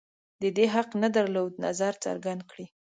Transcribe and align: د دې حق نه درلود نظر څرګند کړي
د 0.41 0.43
دې 0.57 0.65
حق 0.75 0.89
نه 1.03 1.09
درلود 1.15 1.51
نظر 1.65 1.93
څرګند 2.03 2.41
کړي 2.51 2.65